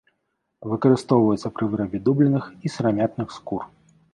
[0.69, 3.61] Выкарыстоўваецца пры вырабе дубленых і сырамятных скур.